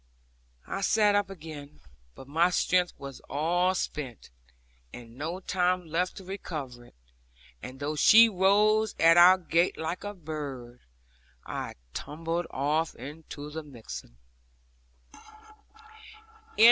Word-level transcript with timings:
I 0.65 0.81
sat 0.81 1.13
up 1.13 1.29
again, 1.29 1.79
but 2.15 2.27
my 2.27 2.49
strength 2.49 2.91
was 2.97 3.19
all 3.29 3.75
spent, 3.75 4.31
and 4.91 5.15
no 5.15 5.39
time 5.41 5.85
left 5.85 6.17
to 6.17 6.23
recover 6.25 6.85
it, 6.85 6.95
and 7.61 7.79
though 7.79 7.95
she 7.95 8.27
rose 8.27 8.95
at 8.99 9.15
our 9.17 9.37
gate 9.37 9.77
like 9.77 10.03
a 10.03 10.15
bird, 10.15 10.79
I 11.45 11.75
tumbled 11.93 12.47
off 12.49 12.95
into 12.95 13.51
the 13.51 13.61
mixen. 13.61 14.17